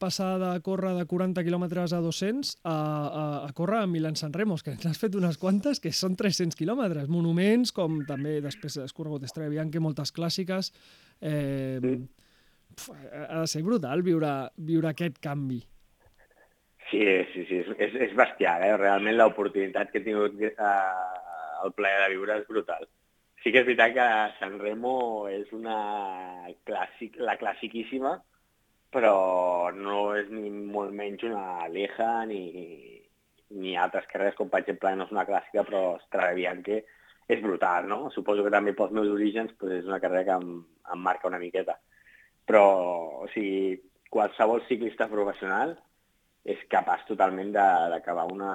[0.00, 4.34] passar de córrer de 40 quilòmetres a 200 a, a, a córrer a Milan San
[4.34, 7.06] Remos, que n'has fet unes quantes, que són 300 quilòmetres.
[7.12, 10.72] Monuments, com també després has corregut Estrella Bianca, moltes clàssiques.
[11.22, 12.90] Eh, pf,
[13.22, 15.62] ha de ser brutal viure, viure aquest canvi.
[16.90, 18.76] Sí, sí, sí, és, és bestial, eh?
[18.80, 20.54] realment l'oportunitat que he tingut eh,
[21.62, 22.88] el plaer de viure és brutal
[23.42, 24.06] sí que és veritat que
[24.38, 24.94] San Remo
[25.30, 25.78] és una
[26.68, 28.16] clàssic, la classiquíssima,
[28.94, 32.42] però no és ni molt menys una Leja ni,
[33.50, 36.80] ni altres carreres, com per exemple no és una clàssica, però Strade Bianche
[37.28, 38.08] és brutal, no?
[38.14, 40.54] Suposo que també pels meus orígens pues, és una carrera que em,
[40.94, 41.76] em marca una miqueta.
[42.48, 42.64] Però,
[43.24, 43.76] o sigui,
[44.08, 45.76] qualsevol ciclista professional
[46.48, 48.52] és capaç totalment d'acabar una,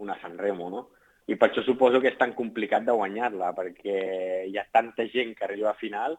[0.00, 0.86] una San Remo, no?
[1.26, 3.98] I per això suposo que és tan complicat de guanyar-la, perquè
[4.46, 6.14] hi ha tanta gent que arriba a final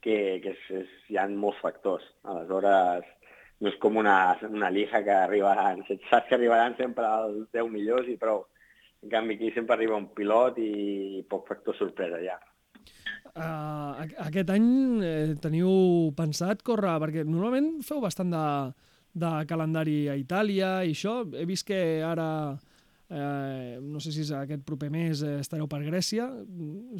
[0.00, 2.04] que, que és, és, hi ha molts factors.
[2.24, 3.08] Aleshores,
[3.60, 4.16] no és com una,
[4.48, 8.46] una liga que arribaran, saps que arribaran sempre als 10 millors i prou.
[9.02, 12.38] En canvi, aquí sempre arriba un pilot i poc factor sorpresa ja.
[13.38, 14.68] Uh, aquest any
[15.04, 15.70] eh, teniu
[16.18, 18.46] pensat córrer, perquè normalment feu bastant de,
[19.14, 21.20] de calendari a Itàlia i això.
[21.36, 22.28] He vist que ara
[23.10, 26.26] Eh, no sé si és aquest proper mes eh, estareu per Grècia.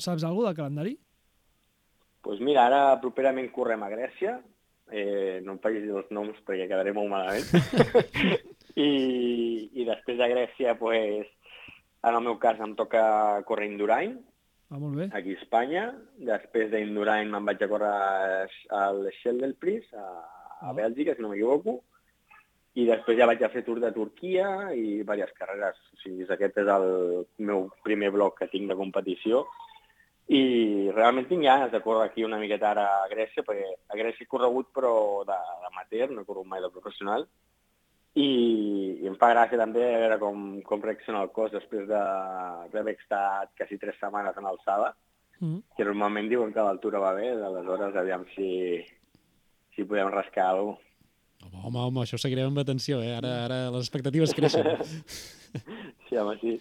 [0.01, 0.95] Saps alguna del calendari?
[0.97, 4.39] Doncs pues mira, ara properament correm a Grècia.
[4.91, 7.45] Eh, no em facis dir els noms perquè quedaré molt malament.
[8.79, 8.89] I,
[9.75, 11.27] I després de Grècia, pues,
[12.05, 14.19] en el meu cas, em toca córrer Indurain,
[14.71, 15.07] Ah, molt bé.
[15.17, 15.83] aquí a Espanya.
[16.21, 17.93] Després d'Indurain me'n vaig a córrer
[18.77, 20.05] al Scheldelpris, a,
[20.61, 20.73] a Ah.
[20.77, 21.79] Bèlgica, si no m'equivoco.
[22.75, 25.77] I després ja vaig a fer Tour de Turquia i diverses carreres.
[25.95, 29.47] O sigui, aquest és el meu primer bloc que tinc de competició.
[30.29, 34.23] I realment tinc ganes de córrer aquí una miqueta ara a Grècia, perquè a Grècia
[34.23, 37.27] he corregut però de- d'amateur, no he corregut mai de professional.
[38.15, 42.97] I, i em fa gràcia també veure com, com reacciona el cos després de- d'haver
[42.99, 44.95] estat quasi tres setmanes en alçada,
[45.41, 45.61] Mm.
[45.77, 48.85] que normalment diuen que l'altura va bé, aleshores aviam si,
[49.77, 50.88] si podem rascar alguna cosa.
[51.47, 53.13] Home, home, això ho seguirem amb atenció, eh?
[53.19, 54.67] Ara, ara les expectatives creixen.
[56.09, 56.55] Sí, home, sí.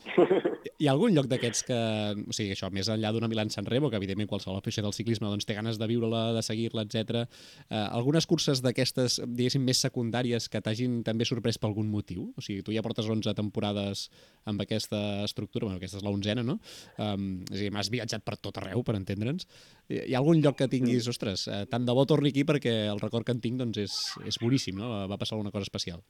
[0.81, 1.77] Hi ha algun lloc d'aquests que,
[2.19, 5.29] o sigui, això, més enllà d'una Milan San Remo, que evidentment qualsevol afició del ciclisme
[5.31, 7.23] doncs, té ganes de viure-la, de seguir-la, etc.
[7.69, 12.27] Eh, algunes curses d'aquestes, diguéssim, més secundàries que t'hagin també sorprès per algun motiu?
[12.35, 14.07] O sigui, tu ja portes 11 temporades
[14.51, 16.59] amb aquesta estructura, bueno, aquesta és la onzena, no?
[16.99, 19.47] Um, és a dir, m'has viatjat per tot arreu, per entendre'ns.
[19.87, 22.99] Hi ha algun lloc que tinguis, ostres, eh, tant de bo torni aquí perquè el
[22.99, 25.07] record que en tinc doncs, és, és boníssim, no?
[25.07, 26.03] Va passar alguna cosa especial.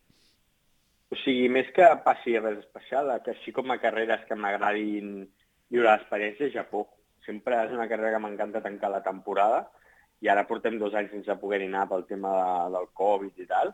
[1.24, 5.26] Sigui, més que passi res especial, que així com a carreres que m'agradin
[5.72, 6.86] viure l'experiència, Japó.
[7.26, 9.66] Sempre és una carrera que m'encanta tancar la temporada
[10.24, 13.74] i ara portem dos anys sense poder anar pel tema de, del Covid i tal.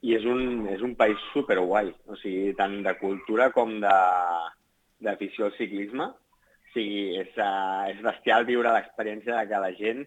[0.00, 5.56] I és un, és un país superguai, o sigui, tant de cultura com d'afició al
[5.58, 6.08] ciclisme.
[6.08, 10.06] O sigui, és, uh, és bestial viure l'experiència de que la gent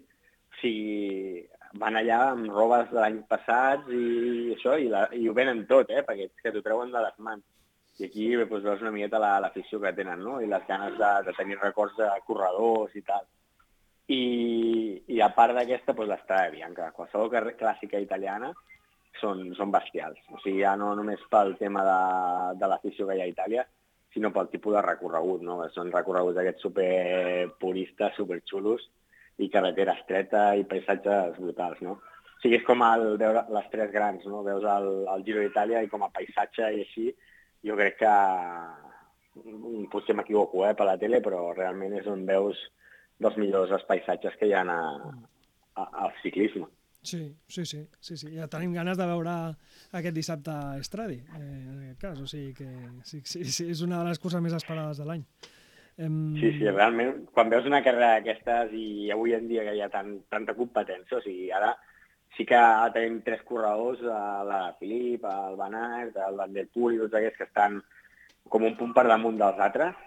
[0.54, 1.44] o sigui,
[1.82, 5.90] van allà amb robes de l'any passat i això, i, la, i ho venen tot,
[5.90, 6.04] eh?
[6.06, 7.44] perquè és que t'ho treuen de les mans.
[8.00, 10.40] I aquí doncs, veus una miqueta la- l'afició que tenen, no?
[10.42, 13.26] I les ganes de, de tenir records de corredors i tal.
[14.10, 14.22] I,
[15.16, 16.92] i a part d'aquesta, doncs, l'estrada bianca.
[16.96, 18.52] Qualsevol clàssica italiana
[19.22, 20.20] són, són bestials.
[20.34, 22.00] O sigui, ja no només pel tema de,
[22.60, 23.66] de l'afició que hi ha a Itàlia,
[24.14, 25.62] sinó pel tipus de recorregut, no?
[25.74, 28.90] Són recorreguts aquests super puristes, super xulos,
[29.42, 31.98] i carretera estreta i paisatges brutals, no?
[31.98, 34.44] O sigui, és com el veure les tres grans, no?
[34.46, 37.08] Veus el, el Giro d'Itàlia i com a paisatge i així,
[37.64, 38.14] jo crec que
[39.42, 42.60] mm, potser m'equivoco eh, per la tele, però realment és on veus
[43.24, 44.80] dels millors els paisatges que hi ha a,
[45.80, 46.68] a, al ciclisme.
[47.04, 48.30] Sí, sí, sí, sí, sí.
[48.32, 49.32] Ja tenim ganes de veure
[50.00, 52.22] aquest dissabte Estradi, eh, en aquest cas.
[52.24, 52.70] O sigui que
[53.04, 55.26] sí, sí, sí, és una de les curses més esperades de l'any.
[56.02, 56.36] Em...
[56.40, 59.92] Sí, sí, realment, quan veus una carrera d'aquestes i avui en dia que hi ha
[59.94, 61.76] tant, tanta competència, o sigui, ara
[62.38, 62.62] sí que
[62.96, 67.38] tenim tres corredors, el la Filip, el Aert, el Van der Poel i tots aquests
[67.38, 67.78] que estan
[68.50, 70.00] com un punt per damunt dels altres,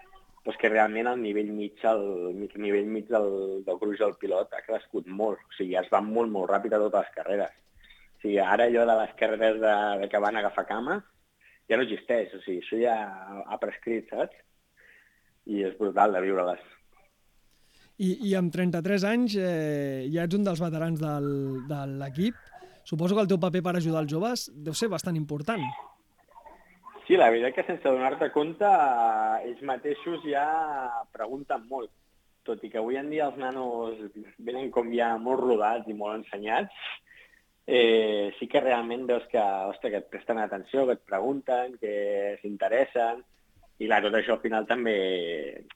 [0.43, 3.29] doncs que realment el nivell mig, el, el nivell mig del,
[3.67, 5.39] del gruix del pilot ha crescut molt.
[5.39, 7.55] O sigui, es van molt, molt ràpid a totes les carreres.
[8.17, 11.03] O sigui, ara allò de les carreres de, de que van agafar cames
[11.67, 12.35] ja no existeix.
[12.35, 12.97] O sigui, això ja
[13.43, 14.43] ha prescrit, saps?
[15.47, 16.63] I és brutal de viure-les.
[17.97, 21.29] I, I amb 33 anys eh, ja ets un dels veterans del,
[21.69, 22.37] de l'equip.
[22.87, 25.63] Suposo que el teu paper per ajudar els joves deu ser bastant important.
[27.07, 30.45] Sí, la veritat que sense donar-te compte, eh, ells mateixos ja
[31.15, 31.89] pregunten molt.
[32.47, 33.97] Tot i que avui en dia els nanos
[34.37, 36.75] venen com ja molt rodats i molt ensenyats,
[37.65, 42.37] eh, sí que realment veus que, ostres, que et presten atenció, que et pregunten, que
[42.43, 43.25] s'interessen,
[43.77, 44.95] i clar, tot això al final també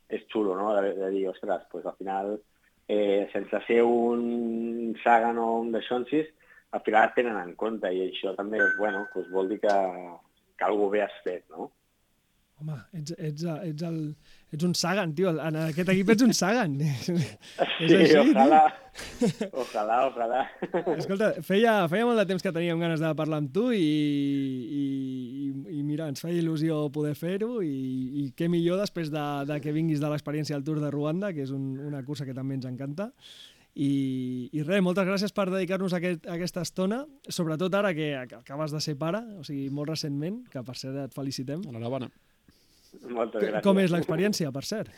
[0.09, 2.33] és xulo, no?, de, de dir, ostres, pues, al final,
[2.87, 6.31] eh, sense ser un Sagan o un de Xonsis,
[6.71, 9.77] al final et tenen en compte, i això també, bueno, pues, vol dir que,
[10.57, 11.69] que algú bé has fet, no?
[12.61, 13.95] Home, ets, ets, ets, el,
[14.53, 15.31] ets un Sagan, tio.
[15.41, 16.75] En aquest equip ets un Sagan.
[16.85, 18.59] és Sí, així, ojalà,
[19.63, 20.43] ojalà, ojalà.
[20.93, 24.83] Escolta, feia, feia molt de temps que teníem ganes de parlar amb tu i, i
[25.91, 27.75] mira, ens feia il·lusió poder fer-ho i,
[28.23, 31.43] i què millor després de, de que vinguis de l'experiència al Tour de Ruanda, que
[31.43, 33.11] és un, una cursa que també ens encanta.
[33.71, 38.81] I, i res, moltes gràcies per dedicar-nos aquest, aquesta estona, sobretot ara que acabes de
[38.83, 41.63] ser pare, o sigui, molt recentment, que per cert et felicitem.
[41.71, 42.11] Enhorabona.
[43.07, 43.63] Moltes gràcies.
[43.63, 44.91] Com és l'experiència, per cert?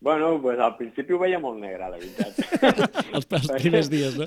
[0.00, 2.36] Bueno, pues al principi ho veia molt negre, la veritat.
[3.16, 4.26] els, els primers dies, no?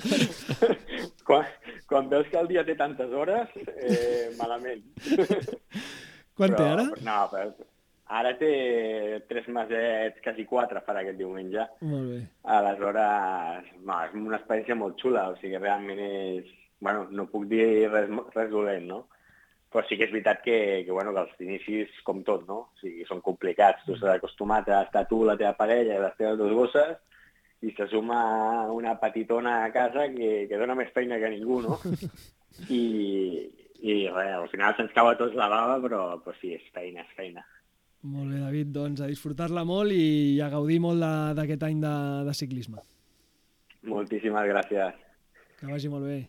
[1.28, 1.46] quan,
[1.88, 4.82] quan veus que el dia té tantes hores, eh, malament.
[6.40, 6.86] Quan té ara?
[7.04, 7.50] No, però
[8.16, 8.50] ara té
[9.28, 11.66] tres mesets, quasi quatre farà aquest diumenge.
[11.86, 12.20] Molt bé.
[12.56, 16.56] Aleshores, no, és una experiència molt xula, o sigui, realment és...
[16.80, 19.02] Bueno, no puc dir res, res dolent, no?
[19.70, 20.56] Però sí que és veritat que,
[20.86, 22.58] que, bueno, que els inicis, com tot, no?
[22.66, 23.84] O sigui, són complicats.
[23.86, 26.98] Tu estàs acostumat a estar tu, la teva parella i les teves dues gosses,
[27.62, 28.20] i se suma
[28.72, 31.78] una petitona a casa que, que dona més feina que ningú, no?
[32.80, 32.82] I,
[33.80, 37.04] i res, al final se'ns cau a tots la bava, però, però sí, és feina,
[37.06, 37.44] és feina.
[38.10, 41.04] Molt bé, David, doncs a disfrutar-la molt i a gaudir molt
[41.36, 41.92] d'aquest any de,
[42.26, 42.80] de ciclisme.
[43.92, 45.04] Moltíssimes gràcies.
[45.60, 46.24] Que vagi molt bé.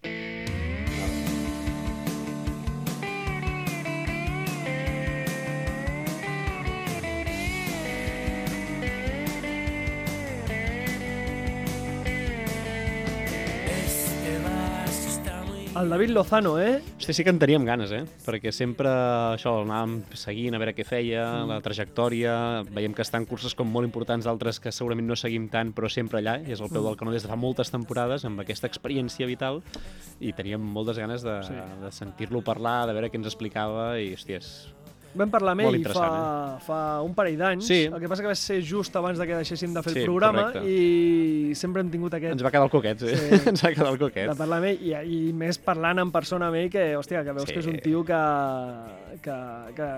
[15.82, 16.80] El David Lozano, eh?
[17.00, 18.04] Hosti, sí que en teníem ganes, eh?
[18.22, 18.92] Perquè sempre
[19.34, 22.36] això, anàvem seguint a veure què feia, la trajectòria,
[22.70, 26.22] veiem que estan curses com molt importants, d'altres que segurament no seguim tant, però sempre
[26.22, 29.26] allà, i és el peu del canó des de fa moltes temporades, amb aquesta experiència
[29.26, 29.64] vital,
[30.22, 31.58] i teníem moltes ganes de, Sí.
[31.82, 34.54] de sentir-lo parlar, de veure què ens explicava, i, hòstia, és...
[35.14, 37.66] Vam parlar amb ell fa, interessant, fa un parell d'anys.
[37.68, 37.80] Sí.
[37.90, 40.06] El que passa que va ser just abans de que deixéssim de fer Sí, el
[40.06, 40.70] programa correcte.
[40.72, 43.16] i sempre hem tingut aquest Ens va quedar el coquet, sí.
[43.18, 43.42] Sí.
[43.52, 44.32] ens va quedar el de coquet.
[44.40, 47.48] parlar amb ell i, i més parlant en persona amb ell que, hòstia, que veus
[47.50, 47.54] Sí.
[47.54, 48.22] que és un tio que,
[49.22, 49.36] que,
[49.76, 49.90] que,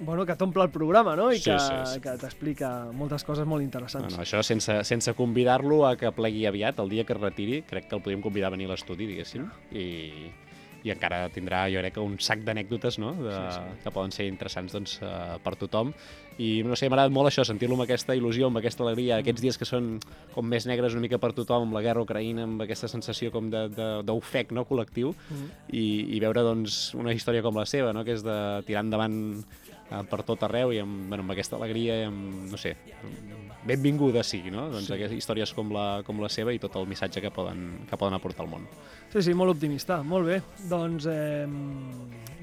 [0.00, 1.30] bueno, que t'omple el programa, no?
[1.32, 2.00] I Sí, que, sí, sí.
[2.00, 4.16] que t'explica moltes coses molt interessants.
[4.16, 7.88] no, això sense, sense convidar-lo a que plegui aviat, el dia que es retiri, crec
[7.88, 10.30] que el podríem convidar a venir a l'estudi, diguéssim, i,
[10.86, 13.80] i encara tindrà, jo crec un sac d'anècdotes, no?, de, Sí, sí.
[13.82, 15.90] que poden ser interessants doncs, eh, per tothom.
[16.38, 19.40] I no sé, m'ha agradat molt això, sentir-lo amb aquesta il·lusió, amb aquesta alegria, aquests
[19.42, 19.94] dies que són
[20.34, 23.48] com més negres una mica per tothom, amb la guerra ucraïna, amb aquesta sensació com
[23.50, 25.48] d'ofec no, col·lectiu, Mm.
[25.72, 28.04] i, i veure doncs, una història com la seva, no?
[28.04, 28.36] que és de
[28.68, 29.16] tirar endavant
[29.90, 32.76] eh, per tot arreu i amb, bueno, amb aquesta alegria i amb, no sé,
[33.66, 34.68] benvinguda sigui, no?
[34.70, 34.94] Doncs Sí.
[34.94, 38.14] aquestes històries com la, com la seva i tot el missatge que poden, que poden
[38.14, 38.66] aportar al món.
[39.12, 40.02] Sí, sí, molt optimista.
[40.02, 40.40] Molt bé.
[40.70, 41.46] Doncs eh,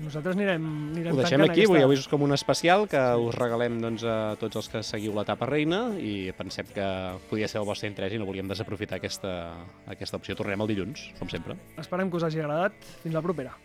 [0.03, 1.71] nosaltres anirem, anirem Ho deixem aquí, aquesta...
[1.73, 5.13] avui, avui és com un especial que us regalem doncs, a tots els que seguiu
[5.15, 6.87] l'etapa reina i pensem que
[7.29, 9.53] podia ser el vostre interès i no volíem desaprofitar aquesta,
[9.87, 10.35] aquesta opció.
[10.35, 11.55] Tornarem el dilluns, com sempre.
[11.77, 12.73] Esperem que us hagi agradat.
[13.03, 13.55] Fins la propera.